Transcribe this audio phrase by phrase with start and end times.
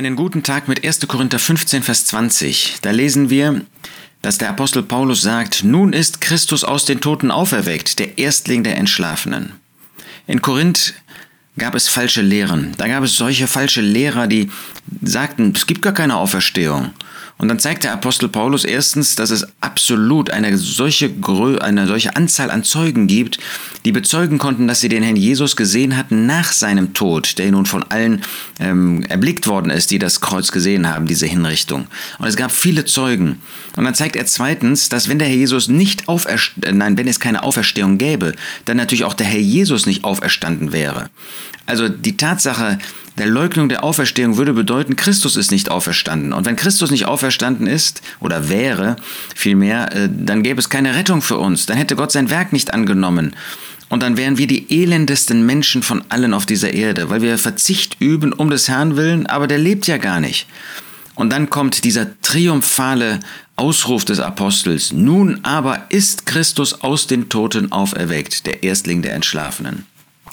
[0.00, 1.06] Einen guten Tag mit 1.
[1.08, 2.78] Korinther 15, Vers 20.
[2.80, 3.66] Da lesen wir,
[4.22, 8.78] dass der Apostel Paulus sagt, nun ist Christus aus den Toten auferweckt, der Erstling der
[8.78, 9.60] Entschlafenen.
[10.26, 10.94] In Korinth
[11.56, 12.72] gab es falsche Lehren.
[12.76, 14.50] Da gab es solche falsche Lehrer, die
[15.02, 16.92] sagten, es gibt gar keine Auferstehung.
[17.40, 21.10] Und dann zeigt der Apostel Paulus erstens, dass es absolut eine solche,
[21.60, 23.38] eine solche Anzahl an Zeugen gibt,
[23.86, 27.64] die bezeugen konnten, dass sie den Herrn Jesus gesehen hatten nach seinem Tod, der nun
[27.64, 28.20] von allen
[28.58, 31.86] ähm, erblickt worden ist, die das Kreuz gesehen haben, diese Hinrichtung.
[32.18, 33.40] Und es gab viele Zeugen.
[33.74, 37.20] Und dann zeigt er zweitens, dass wenn der Herr Jesus nicht auferstanden, nein, wenn es
[37.20, 38.34] keine Auferstehung gäbe,
[38.66, 41.08] dann natürlich auch der Herr Jesus nicht auferstanden wäre.
[41.66, 42.78] Also die Tatsache,
[43.18, 46.32] der Leugnung der Auferstehung würde bedeuten, Christus ist nicht auferstanden.
[46.32, 48.96] Und wenn Christus nicht auferstanden ist oder wäre,
[49.34, 51.66] vielmehr, äh, dann gäbe es keine Rettung für uns.
[51.66, 53.34] Dann hätte Gott sein Werk nicht angenommen.
[53.90, 57.96] Und dann wären wir die elendesten Menschen von allen auf dieser Erde, weil wir Verzicht
[57.98, 60.46] üben um des Herrn willen, aber der lebt ja gar nicht.
[61.16, 63.20] Und dann kommt dieser triumphale
[63.56, 69.84] Ausruf des Apostels, nun aber ist Christus aus den Toten auferweckt, der Erstling der Entschlafenen.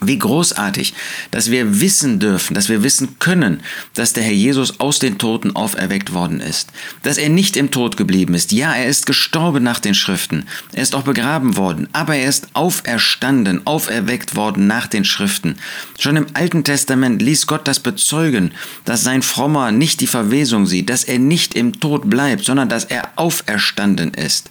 [0.00, 0.94] Wie großartig,
[1.32, 3.60] dass wir wissen dürfen, dass wir wissen können,
[3.94, 6.70] dass der Herr Jesus aus den Toten auferweckt worden ist.
[7.02, 8.52] Dass er nicht im Tod geblieben ist.
[8.52, 10.46] Ja, er ist gestorben nach den Schriften.
[10.72, 11.88] Er ist auch begraben worden.
[11.92, 15.56] Aber er ist auferstanden, auferweckt worden nach den Schriften.
[15.98, 18.52] Schon im Alten Testament ließ Gott das bezeugen,
[18.84, 22.84] dass sein Frommer nicht die Verwesung sieht, dass er nicht im Tod bleibt, sondern dass
[22.84, 24.48] er auferstanden ist.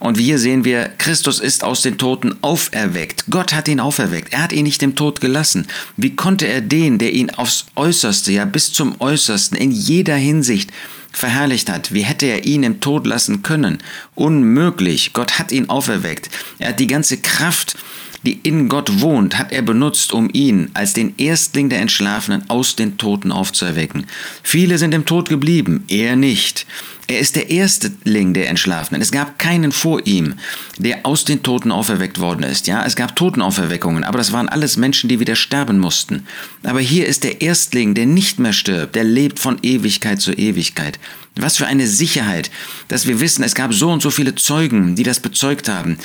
[0.00, 3.24] Und hier sehen wir, Christus ist aus den Toten auferweckt.
[3.30, 4.32] Gott hat ihn auferweckt.
[4.32, 5.66] Er hat ihn nicht im Tod gelassen.
[5.96, 10.70] Wie konnte er den, der ihn aufs Äußerste, ja bis zum Äußersten, in jeder Hinsicht
[11.10, 13.78] verherrlicht hat, wie hätte er ihn im Tod lassen können?
[14.14, 15.12] Unmöglich.
[15.12, 16.30] Gott hat ihn auferweckt.
[16.58, 17.76] Er hat die ganze Kraft,
[18.24, 22.76] die in Gott wohnt, hat er benutzt, um ihn als den Erstling der Entschlafenen aus
[22.76, 24.06] den Toten aufzuerwecken.
[24.42, 26.66] Viele sind im Tod geblieben, er nicht.
[27.10, 29.00] Er ist der Erstling der Entschlafenen.
[29.00, 30.34] Es gab keinen vor ihm,
[30.76, 32.66] der aus den Toten auferweckt worden ist.
[32.66, 36.26] Ja, es gab Totenauferweckungen, aber das waren alles Menschen, die wieder sterben mussten.
[36.64, 40.98] Aber hier ist der Erstling, der nicht mehr stirbt, der lebt von Ewigkeit zu Ewigkeit.
[41.34, 42.50] Was für eine Sicherheit,
[42.88, 45.96] dass wir wissen, es gab so und so viele Zeugen, die das bezeugt haben.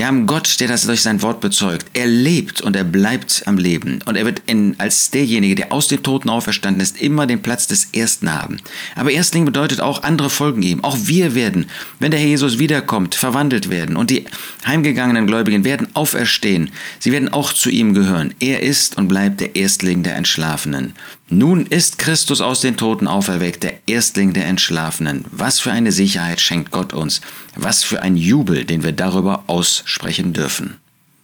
[0.00, 1.84] Wir haben Gott, der das durch sein Wort bezeugt.
[1.92, 3.98] Er lebt und er bleibt am Leben.
[4.06, 7.66] Und er wird in, als derjenige, der aus den Toten auferstanden ist, immer den Platz
[7.66, 8.62] des Ersten haben.
[8.96, 10.82] Aber Erstling bedeutet auch, andere folgen ihm.
[10.84, 11.66] Auch wir werden,
[11.98, 13.98] wenn der Herr Jesus wiederkommt, verwandelt werden.
[13.98, 14.24] Und die
[14.64, 16.70] heimgegangenen Gläubigen werden auferstehen.
[16.98, 18.32] Sie werden auch zu ihm gehören.
[18.40, 20.94] Er ist und bleibt der Erstling der Entschlafenen.
[21.32, 25.26] Nun ist Christus aus den Toten auferweckt, der Erstling der Entschlafenen.
[25.30, 27.20] Was für eine Sicherheit schenkt Gott uns.
[27.54, 29.89] Was für ein Jubel, den wir darüber aussprechen
[30.32, 30.79] dürfen.